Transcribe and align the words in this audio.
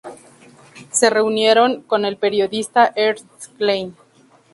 Se 0.89 1.11
reunieron 1.11 1.83
con 1.83 2.05
el 2.05 2.17
periodista 2.17 2.91
Ernst 2.95 3.55
Klein. 3.59 3.95